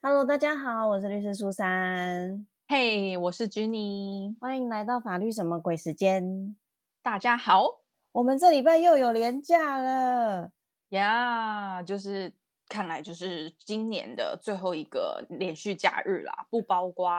[0.00, 2.46] Hello，大家好，我是律师苏珊。
[2.68, 6.56] 嘿，我是 Jenny，欢迎来到法律什么鬼时间。
[7.02, 7.80] 大家好
[8.12, 10.52] 我们这礼拜又有连假了，
[10.90, 12.32] 呀就是
[12.68, 17.10] 看来就是今年的最后一个连续假日啦，不包括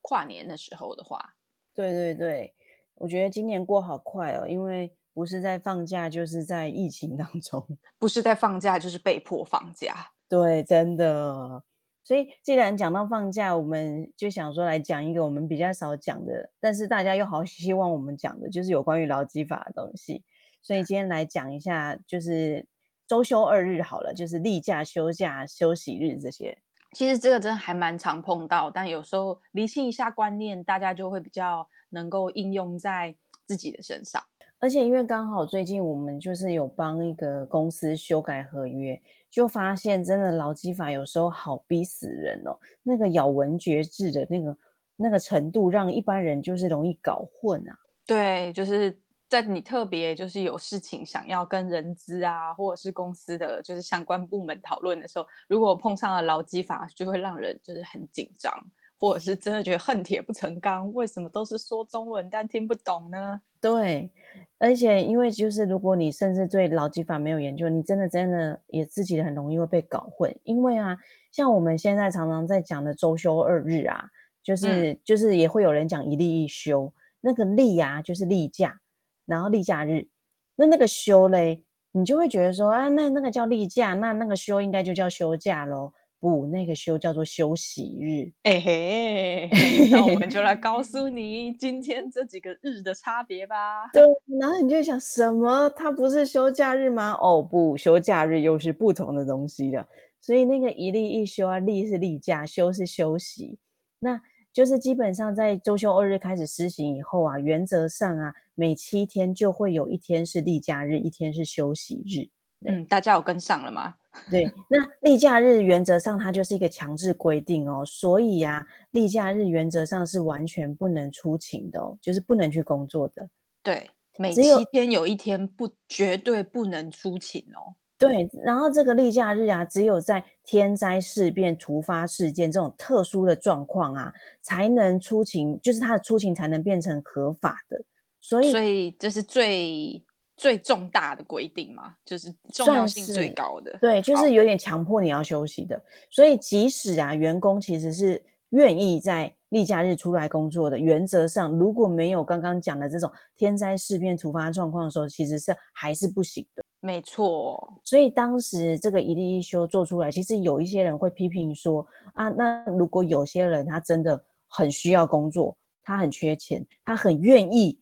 [0.00, 1.34] 跨年的时候的话，
[1.74, 2.54] 对对对，
[2.94, 7.62] 我觉得今年过好快哦，因为不是在放假，就是在疫情当中。
[7.98, 10.10] 不是在放假就是被迫放假。
[10.30, 11.62] 对，真的。
[12.04, 20.24] 所以既然讲到放假，我们就想说来讲一个我们比较少讲的，但是大家又好希望我们讲的，就是有关于劳基法的东西。
[20.62, 22.66] 所以今天来讲一下，就是
[23.06, 26.56] 周休二日好了，就是例假、休假、休息日这些。
[26.92, 33.16] 其实这个真的还蛮常碰到，但有时候厘清一下观念，大家就会比较能够应用在
[33.46, 34.22] 自己的身上。
[34.62, 44.56] 而且因为刚好最近我们就是有帮一个公司修改合约，就发现真的劳基法有时候好逼死人哦，那个咬文嚼字的那个
[44.94, 47.76] 那个程度，让一般人就是容易搞混啊。
[48.06, 48.96] 对，就是
[49.28, 58.52] 在你特别就是有事情想要跟人资啊，或者是公司的就是相关部门讨论的时候，如果碰上了劳基法，就会让人就是很紧张，
[58.96, 63.40] 或者是真的觉得恨铁不成钢，为什么都是说中文但听不懂呢？
[63.62, 64.10] 对，
[64.58, 70.36] 而且因为就是如果你甚至对劳基法没有研究，你真的真的也自己很容易会被搞混。
[70.42, 70.98] 因为啊，
[71.30, 74.04] 像我们现在常常在讲的周休二日啊，
[74.42, 78.80] 就是、就是也会有人讲一例一休，那个例啊就是例假，
[79.26, 80.08] 然后例假日，
[80.56, 85.92] 那那个休嘞，你就会觉得说啊，那那个叫例假，那那个休应该就叫休假喽。
[86.22, 88.30] 不，那个休叫做休息日。
[88.44, 89.50] 哎嘿，
[89.90, 93.90] 那我们就来告诉你今天这几个日的差别吧。
[93.92, 94.04] 对，
[94.38, 95.68] 然后你就想什么？
[95.70, 97.18] 它不是休假日吗？
[97.20, 99.84] 哦，不，休假日又是不同的东西的。
[100.20, 103.58] 所以那个一例一休啊，例是例假，休是休息。
[103.98, 104.22] 那
[104.52, 112.30] 就是基本上在周休二日开始施行以后啊，原则上啊，每七天就会有一天是例假日，一天是休息日。
[112.66, 113.94] 嗯，大家有跟上了吗？
[114.30, 123.26] 对，那例假日原则上它就是一个强制规定哦，所以呀、例假日原则上是完全不能出勤的哦，就是不能去工作的。
[123.62, 127.74] 对，每七天有一天不绝对不能出勤哦。
[127.96, 134.12] 对，然后这个例假日啊，只有在天灾事变、突发事件这种特殊的状况啊，
[134.42, 137.80] 才能出勤，就是它的出勤才能变成合法的。
[138.20, 140.02] 所以，所以这是最
[140.36, 143.76] 最重大的规定嘛，就是重要性最高的。
[143.80, 145.80] 对，就是有点强迫你要休息的。
[146.10, 148.20] 所以，即使啊，员工其实是
[148.50, 156.64] 愿意在例假日出来工作的，原则上如果没有刚刚讲的这种天灾事变、突发状况的时候，其实是还是不行的。
[156.80, 167.78] 没错，所以当时这个一例一休做出来，其实有一些人会批评说啊，那如果有些人他真的很需要工作，他很缺钱，他很愿意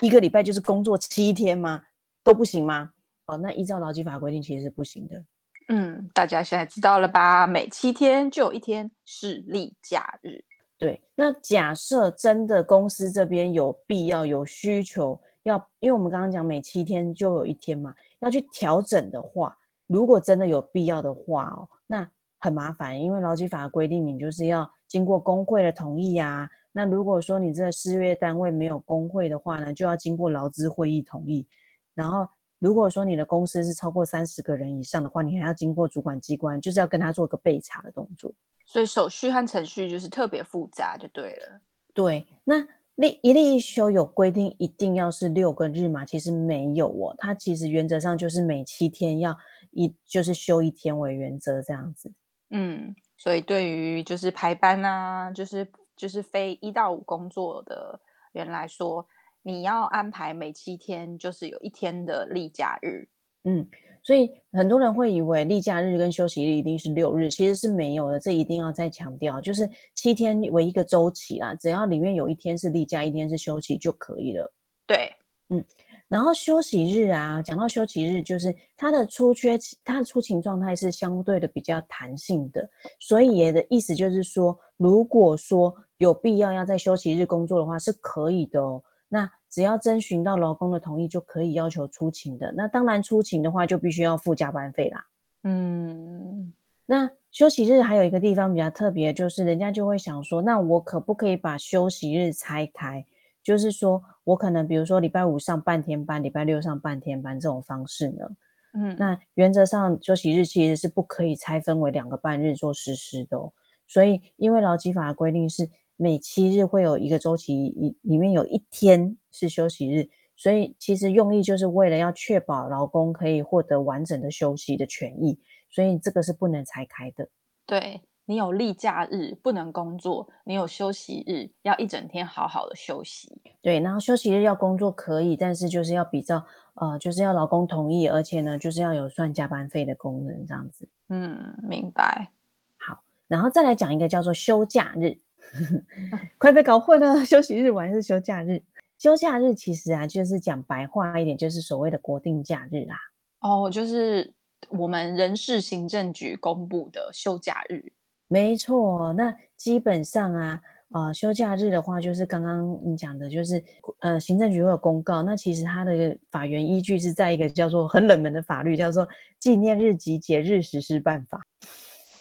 [0.00, 1.82] 一个礼拜就是工作七天吗？
[2.24, 2.90] 都不行吗？
[3.26, 5.22] 哦，那依照劳基法规定其实是不行的。
[5.68, 7.46] 嗯，大家现在知道了吧？
[7.46, 10.42] 每七天就有一天是例假日。
[10.76, 19.56] 对，那假设真的公司这边有必要、有需求要，因为我们刚刚讲每七天就有一天嘛，要去调整的话，
[19.86, 22.06] 如果真的有必要的话哦，那
[22.40, 26.46] 很麻烦，因为劳基法规定你就是要经过工会的同意啊。
[26.72, 31.46] 那如果说你这个事业单位没有工会的话呢，就要经过劳资会议同意。
[31.94, 32.28] 然后
[32.58, 38.32] 如果说你的公司是超过三十个人以上的话，你还要经过主管机关，就是要跟他做个备查的动作。
[38.66, 41.60] 所以手续和程序就是特别复杂，就对了。
[41.92, 42.66] 对，那
[42.96, 46.04] 例一例一休有规定一定要是六个日嘛？
[46.04, 49.36] 其实没有哦，它其实原则上就是每七天要
[49.70, 52.10] 一就是休一天为原则这样子。
[52.50, 55.66] 嗯，所以对于就是排班啊，就是
[55.96, 58.00] 就是非一到五工作的
[58.32, 59.06] 人来说，
[59.44, 63.06] 你要安排每七天就是有一天的例假日。
[63.44, 63.68] 嗯，
[64.02, 68.18] 所以很多人会以为例假日跟休息日一定是六日，其实是没有的。
[68.18, 74.50] 这一定要再强调，就是七天为一个周期啦，只要里面有一天是例假，一天是休息就可以了。
[74.86, 75.12] 对，
[75.50, 75.62] 嗯
[76.08, 82.66] 然后休息日啊，讲到休息日，就是它的出缺期，它的出勤状态是相对的比较弹性的，
[83.00, 88.82] 所以也的意思就是说，如果说有必要要在休息日工作的话，是可以的哦。
[89.14, 92.52] 那只要征询到劳工的同意，就可以要求出勤的。
[92.56, 95.06] 那当然出勤的话，就必须要付加班费啦。
[95.44, 96.52] 嗯，
[96.84, 103.06] 那休息日还有一个地方比较特别，就是人家就会想说，那我可不可以把休息日拆开？
[103.40, 108.28] 就是说我可能比如说礼拜五上半天班，礼拜六上半天班这种方式呢？
[108.72, 113.52] 嗯，那原则上休息日其实是不可以拆分为两个半日做实施的哦。
[113.86, 125.38] 所以因为劳基法的规定是每七日会有一个周期，里里面有一天是休息日，所以其实用意就是为了要确保劳工可以获得完整的休息的权益，
[125.70, 127.28] 所以这个是不能拆开的。
[127.66, 128.00] 对。
[128.26, 133.30] 你有例假日不能工作，你有休息日要一整天好好的休息。
[133.60, 136.42] 对，然后休息日要工作可以，但是就是要比较
[136.72, 140.88] 呃，就是要劳工同意，而且呢，就是要有算加班费的功能这样子。
[141.10, 142.30] 嗯，明白。
[142.78, 145.18] 好，然后再来讲一个叫做休假日，
[146.38, 148.62] 快被搞混了， 休息日还是休假日？
[148.98, 152.96] 休假日其实啊，就是讲白话一点，就是所谓的国定假日啦。
[153.40, 154.32] 哦，就是
[154.70, 157.84] 我们人事行政局公布的休假日。
[158.28, 160.60] 没错，那基本上啊，
[160.92, 163.62] 呃，休假日的话，就是刚刚你讲的，就是
[163.98, 165.22] 呃，行政局会有公告。
[165.22, 169.06] 那其实它的法源依据是在一个叫做很冷门的法律，叫做
[169.38, 171.44] 《纪念日及节日实施办法》。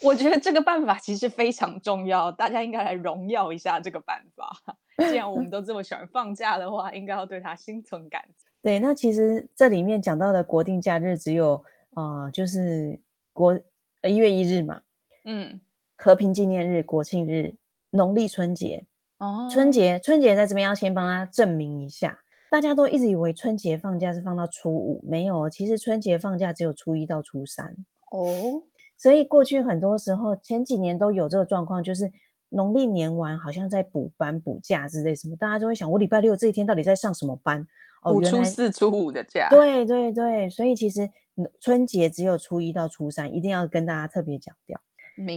[0.04, 4.52] 我觉得这个办法其实非常重要，大家应该来荣耀一下这个办法。
[4.98, 8.46] 既然我们 都这么喜欢放假的话，应该要对它心存感激。
[8.62, 11.64] 对，那其实这里面讲到的国定假日只有
[11.96, 13.00] 呃，就是
[13.32, 13.60] 国
[14.04, 14.82] 一月一日嘛，
[15.26, 15.60] 嗯。
[15.96, 17.56] 和平纪念日、国庆日、
[17.92, 18.86] 农历春节
[19.20, 22.20] 哦，春节春节在这边要先帮他证明一下，
[22.50, 27.74] 大家都一直以为春节放假是放到初五，没有，其实春节放假只有初一到初三
[28.12, 28.64] 哦。
[29.04, 32.10] 所以过去很多时候前几年都有这个状况，就是
[32.48, 37.68] 农历年完好像在补班补假之类什么，大家就会想我礼拜六这一天到底在上什么班？
[38.04, 39.50] 哦，初四初五的假。
[39.50, 41.10] 对对对，所以其实
[41.60, 44.80] 春节只有初一到初三，一定要跟大家特别讲掉。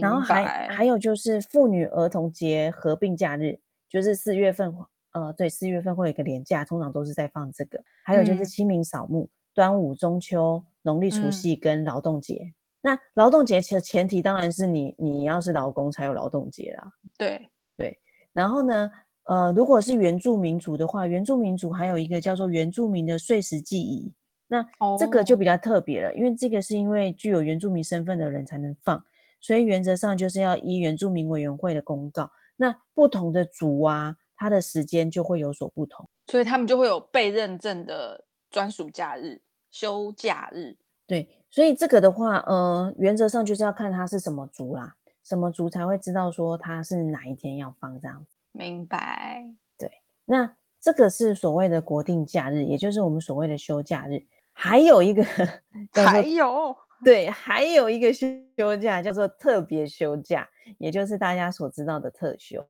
[0.01, 3.59] 然后还还有就是妇女儿童节合并假日，
[3.89, 4.73] 就是四月份，
[5.11, 7.83] 呃，对，四月份会有一个年假，通常都是在放这个。
[8.05, 12.53] 还有就是清明扫墓、端午、中秋、农历除夕跟劳动节。
[12.81, 16.91] 那劳动节前前提当然是你你要是劳工才有劳动节啦。
[17.17, 17.99] 对对。
[18.33, 18.91] 然后呢，
[19.23, 24.13] 呃，如果是原住民族的话，原住民族还有一个叫做原住民的岁时记忆，
[24.47, 24.65] 那
[24.97, 29.03] 这个就比较特别了，因为这个是因为具有原住民身份的人才能放。
[29.39, 39.39] 所以原则上就是要依原住民委员会的公告，那不同的族啊，它的时间就会有所不同，所以他们就会有被认证的专属假日、
[39.69, 40.75] 休假日。
[41.05, 48.37] 对，所以这个的话，呃，原则上就是要看它是什么族啦，什么族才会知道说它是哪一天要放这样子。
[48.51, 49.43] 明白。
[49.77, 49.89] 对，
[50.25, 54.23] 那这个是所谓的国定假日，也就是我们所谓的休假日。
[54.53, 55.23] 还有一个，
[55.93, 56.75] 还有。
[57.05, 62.67] 对，还有一个休假叫做特别休假，也就是大家所知道的特休。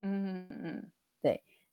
[0.00, 0.97] 嗯嗯，对。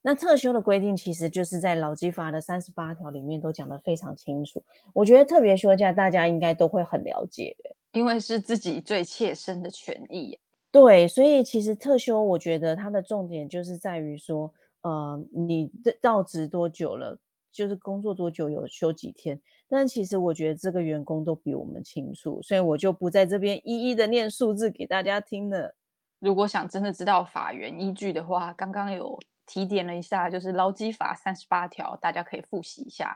[0.08, 4.62] 那特休的规定其实就是在劳基法的三十八条里面都讲得非常清楚。
[4.94, 10.38] 我觉得特别休假大家应该都会很了解的，因为是自己最切身的权益。
[10.70, 17.18] 对，所以其实特休，我觉得它的重点就是在于说，呃，你的到职多久了？
[17.52, 25.74] 就是工作多久有休几天，但其实我觉得这个员工都比我们清楚，所以我就不在这边一一的念数字给大家听了。
[26.20, 33.14] 如果想真的知道法源依据的话，刚刚有提点了一下，就是劳基法三十八条，大家可以复习一下。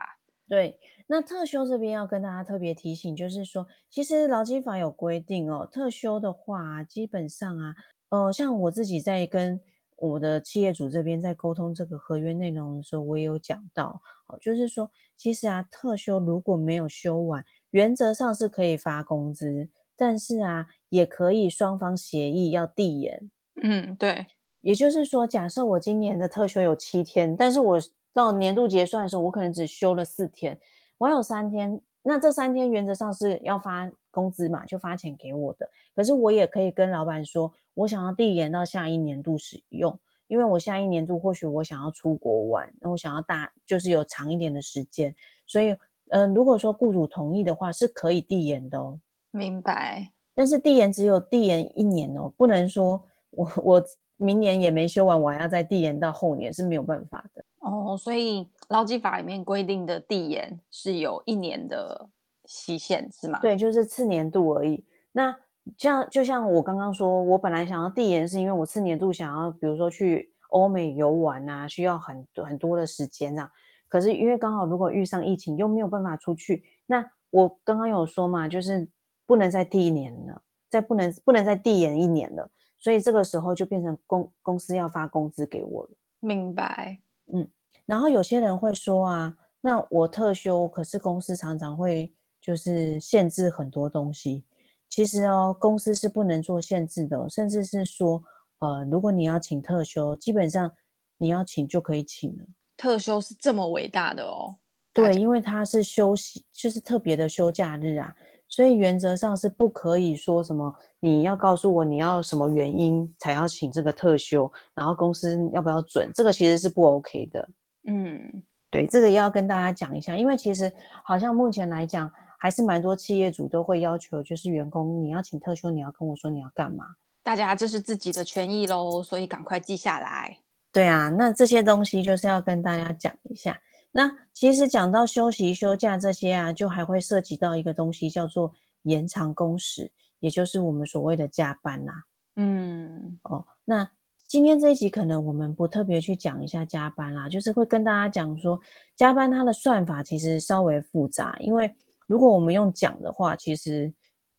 [0.47, 7.75] 对，那特休这边要跟大家特别提醒，就是说，其实劳基法有规定哦，特休的话，基本上啊，
[8.09, 9.61] 呃，像我自己在跟。
[10.01, 23.29] 我的企业主这边在沟通这个合约内容的时候，我也有讲到，哦，就是说，其实啊，特休如果没有休完，原则上是可以发工资，但是啊，也可以双方协议要递延。
[23.61, 24.25] 嗯，对，
[24.61, 27.79] 也就是说，假设我今年的特休有七天，但是我
[28.13, 30.59] 到年度结算的时候，我可能只休了四天，
[30.97, 37.53] 我有三天，那这三天原则上是要发工资嘛，就发钱给我的，可是我也可以跟老板说。
[37.75, 39.97] 我想要递延到下一年度使用，
[40.27, 45.15] 因为我下一年度或许我想要出国玩，那我想要大就是有长一点的时间，
[45.47, 45.73] 所以，
[46.09, 48.99] 嗯，如果说雇主同意的话，是可以递延的哦。
[49.31, 50.11] 明白。
[50.35, 53.83] 但是递延只有递延一年哦，不能说我我
[54.19, 57.97] 明年也没修完，我还要再递延到后年是没有办法的哦。
[57.97, 62.09] 所以劳基法里面规定的递延是有一年的
[62.43, 63.39] 期限，是吗？
[63.41, 64.83] 对，就是次年度而已。
[65.13, 65.35] 那
[65.77, 73.49] 像就像我刚刚说，我本来想要递延，是因为我次年度想要，比如说去欧美游玩啊，需要很多很多的时间啊。
[73.87, 78.87] 可是因为刚好如果遇上疫情，又没有办法出去，那我刚刚有说嘛，就是
[79.25, 85.89] 不能再递一年了，再不能不能再递延一年了，所以这个时候就变成公公司要发工资给我了。
[86.19, 86.99] 明白，
[87.33, 87.47] 嗯。
[87.85, 94.43] 然后有些人会说啊，那我特休，可是公司常常会就是限制很多东西。
[94.87, 98.23] 其实哦，公司是不能做限制的，甚至是说，
[98.59, 100.71] 呃，如果你要请特休，基本上
[101.17, 102.43] 你要请就可以请了。
[102.77, 104.55] 特休是这么伟大的哦。
[104.93, 108.15] 对，因为它是休息，就是特别的休假日啊，
[108.47, 117.49] 所以原则上是不可以说什么你要告诉我你要什么原因才要请这个特休，然后公司要不要准，这个其实是不 OK 的。
[117.87, 120.71] 嗯，对，这个也要跟大家讲一下，因为其实
[121.03, 126.85] 好像目前来讲，还是蛮多企业主都会要求，就是员工你要请特休，你要跟我说你要干嘛。
[127.23, 130.37] 大家这是自己的权益喽，所以赶快记下来。
[130.71, 133.59] 对啊，那这些东西就是要跟大家讲一下。
[133.91, 138.53] 那其实讲到休息、休假这些啊，就还会涉及到一个东西，叫做
[138.83, 141.91] 延长工时，也就是我们所谓的加班呐。
[142.35, 143.89] 嗯，哦，那
[144.27, 148.59] 今天这一集可能我们不特别去讲一下加班啦，就是会跟大家讲说，
[148.95, 151.73] 加班它的算法其实稍微复杂，因为
[152.07, 153.93] 如果我们用讲的话，其实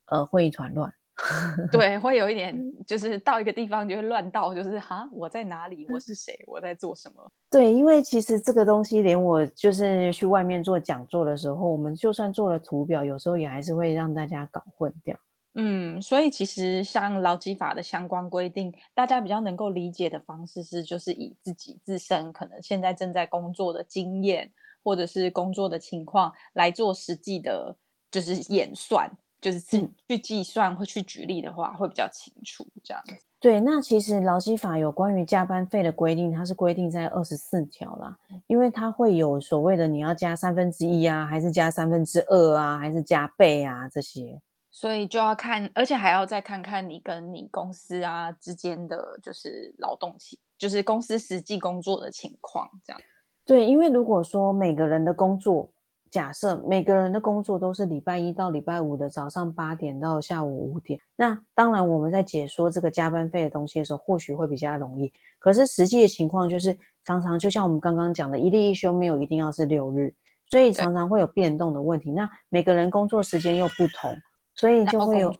[0.07, 0.93] 呃会一团乱。
[1.71, 5.87] 对，会有一点，就是到一个地方就会乱到，就是哈，我在哪里？
[5.91, 6.33] 我是谁？
[6.47, 7.31] 我在做什么？
[7.51, 15.15] 对，因为其实这个东西，连我就是去外面做讲座的时候，我们就算做了图表，有时候也还是会让大家搞混掉。
[15.55, 24.51] 嗯，所以其实像劳基法的相关规定，大家比较能够理解的方式是，就是以自己自身可能现在正在工作的经验，
[24.83, 27.77] 或者是工作的情况来做实际的，
[28.11, 29.11] 就是演算。
[29.41, 33.15] 就是去去计算或去举例的话，会比较清楚这样子。
[33.41, 38.15] 对，那其实劳基法有关于加班费的规定，它是规定在二十四条啦，
[38.49, 44.39] 因为它会有所谓的你要加三分之一啊，还是加三分之二啊，还是加倍啊这些，
[44.81, 53.03] 所以就要看，而且还要再看看你跟你公司啊之间的就是劳动情，就是公司实际工作的情况这样。
[53.45, 55.71] 对，因为如果说每个人的工作。
[56.11, 65.13] 假设每个人的工作都是礼拜一到礼拜五的早上八点到下午五点，那当然我们在解说这个加班费的东西的时候，或许会比较容易。
[65.39, 70.13] 可是实际的情况就是，常常就像我们刚刚讲的，一例一休没有一定要是六日，
[70.51, 72.11] 所以常常会有变动的问题。
[72.11, 74.13] 那每个人工作时间又不同，
[74.55, 75.35] 所以就会有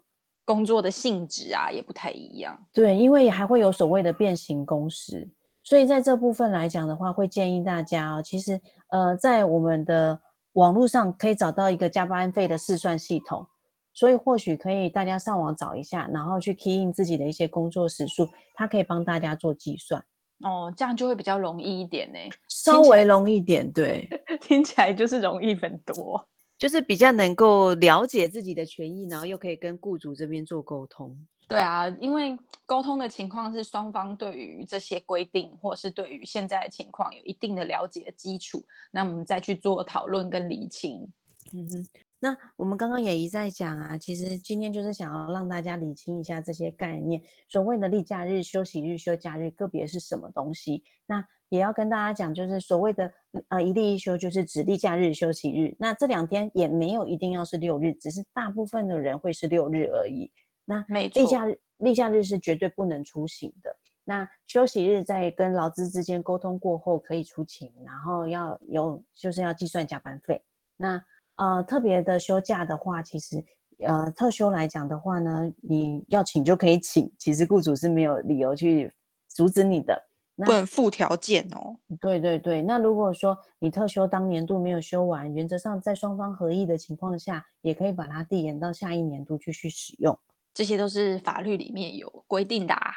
[0.45, 2.59] 工作的性质啊也不太一样。
[2.73, 5.29] 对，因为还会有所谓的变形工时，
[5.63, 10.21] 所以在这部分来讲的话，会建议大家哦，其实呃，在我们的
[10.55, 13.47] 网络上可以找到一个加班费的试算系统，
[13.93, 20.03] 所以或许可以大家上网找一下，然后去 key in 自己的一些工作时数，它可以帮大家做计算。
[20.43, 24.09] 哦，这样就会比较容易一点呢，稍微容易一点，对，
[24.41, 26.27] 听起来就是容易很多，
[26.61, 31.17] 就是比较能够了解自己的权益，然后又可以跟雇主这边做沟通。
[31.49, 41.11] 对啊，因为沟通的情况是双方对于这些规定，或者是对于现在的情况有一定的了解的基础，那我们再去做讨论跟理清。
[41.55, 41.87] 嗯哼，
[42.19, 50.85] 那我们刚刚也一再讲啊，其实今天就是想要让大家理清一下这些概念，所谓的例假日、休息日、休假日个别是什么东西。
[51.07, 53.13] 那也要跟大家讲，就是所谓的
[53.49, 55.77] 呃一例一休，就是指例假日、休息日。
[55.79, 60.31] 那这两天也没有一定要是六日，只是大部分的人会是六日而已。
[60.65, 63.77] 那例假日，例假日是绝对不能出行的。
[64.05, 70.41] 那休息日在跟劳资之间沟通过后可以出勤，然后要有就是要计算加班费。
[70.77, 71.03] 那
[71.37, 73.45] 呃特别的休假的话，其实
[73.81, 78.93] 呃特休来讲的话呢，你要请就可以请，其实雇主是没有理由去
[79.29, 80.10] 阻止你的。
[80.47, 81.77] 不能附条件哦。
[82.01, 90.19] 对对对，那如果说你特休当年度没有休完，原则上在双方合意的情况下，也可以把它递延到下一年度继续使用。
[90.53, 92.91] 这些都是法律里面有规定的啊。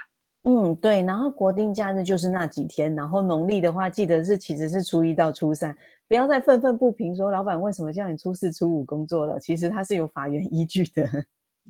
[0.44, 1.02] 嗯，对。
[1.04, 5.74] 然后国定假日就是那几天，然后农历的话，记得是其实是初一到初三，
[6.08, 9.40] 不要再愤愤不平说老板为什么叫你初四、初五工作了。
[9.40, 11.08] 其实它是有法源依据的。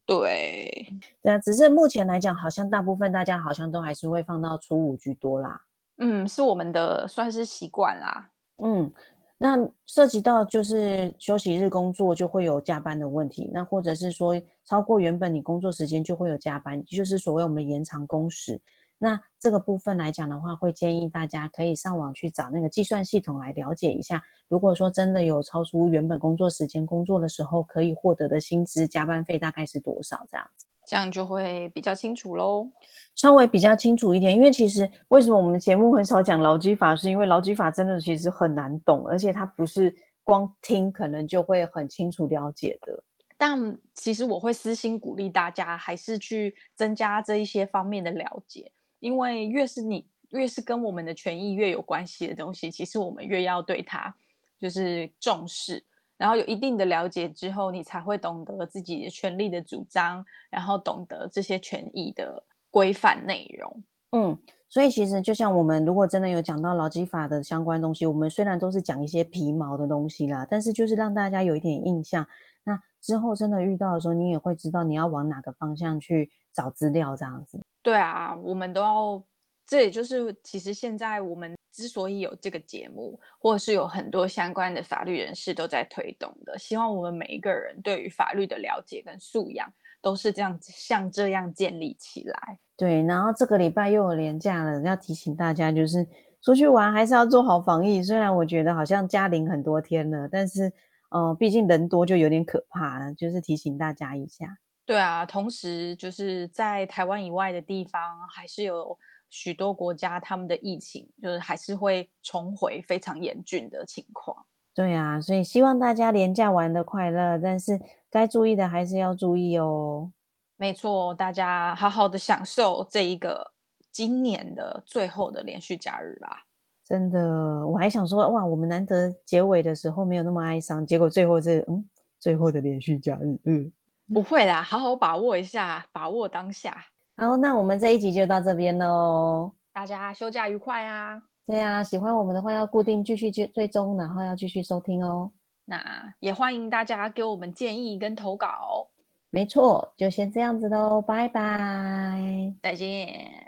[0.06, 5.62] 对，对啊，只是目前来讲，好像大部分大家好像都还是会放到初五居多啦。
[5.98, 8.30] 嗯，是我们的算是习惯啦。
[8.58, 8.92] 嗯。
[9.40, 18.62] 那涉及到就是休息日工作就会有加班的问题，那或者是说超过原本你工作时间就会有加班，就是所谓我们延长工时。
[19.04, 24.24] 那这个部分来讲的话，会建议大家可以上网去找那个计算系统来了解一下。
[24.48, 30.66] 如果说真的有超出原本工作时间工作的时候，可以获得的薪资加班费大概是多少这样子。
[30.86, 32.66] 这样就会比较清楚喽，
[33.14, 34.34] 稍微比较清楚一点。
[34.34, 39.94] 因为其实为什么我们节目很少讲劳基法，是因为劳基法真的其实很难懂，而且它不是
[40.24, 43.04] 光听可能就会很清楚了解的。
[43.38, 48.72] 但其实我会私心鼓励大家，还是去增加这一些方面的了解，
[49.04, 54.16] 因为越是你越是跟我们的权益越有关系的东西，其实我们越要对它
[54.58, 55.84] 就是重视。
[56.18, 62.42] 然后有一定的了解之后，你才会懂得自己的权利的主张，然后懂得这些权益的
[62.72, 63.84] 规范内容。
[64.14, 64.38] 嗯，
[64.70, 72.26] 所以其实就像我们如果真的有讲到劳基法的相关东西，我们虽然都是讲一些皮毛的东西啦，但是就是让大家有一点印象。
[72.64, 77.60] 那之后真的遇到的时候，你也会知道你要往哪个方向去找资料，这样子。
[77.84, 79.24] 对啊，我们都要，
[79.68, 89.72] 这也就是其实现在我们之所以有这个节目，或者是有很多相关的法律人士都在推动的，希望我们每一个人对于法律的了解跟素养
[90.02, 92.58] 都是这样像这样建立起来。
[92.78, 96.08] 对，然后这个礼拜又有年假了，要提醒大家就是
[96.42, 98.02] 出去玩还是要做好防疫。
[98.02, 100.72] 虽然我觉得好像加零很多天了，但是。
[101.16, 104.58] 嗯，毕竟人多就有点可怕，就是提醒大家一下。
[104.86, 108.98] 对啊，同时就是在台湾以外的地方，还是有
[109.30, 114.46] 许多国家他们的疫情，就是还是会重回非常严峻的情况。
[114.74, 120.12] 对啊，所以希望大家廉价玩的快乐，但是该注意的还是要注意哦。
[120.58, 123.54] 没错，大家好好的享受这一个
[123.92, 126.46] 今年的最后的连续假日吧。
[126.84, 131.88] 真的，我还想说，哇，我们难得结尾的时候没有那么哀伤，结果最后这，嗯，
[132.20, 133.72] 最后的连续假日，嗯，
[134.12, 136.86] 不会啦，好好把握一下，把握当下。
[137.16, 141.22] 好，那我们这一集就到这边喽，大家休假愉快啊！
[141.46, 145.32] 对啊，喜欢我们的话要固定继续追追踪，然后要继续收听哦。
[145.66, 148.88] 那也欢迎大家给我们建议跟投稿。
[149.30, 153.34] 没错，就先这样子喽，拜拜，再见。